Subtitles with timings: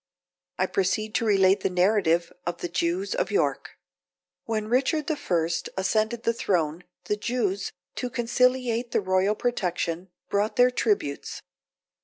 [0.57, 3.77] I proceed to relate the narrative of the Jews of York.
[4.45, 5.47] When Richard I.
[5.77, 11.43] ascended the throne, the Jews, to conciliate the royal protection, brought their tributes.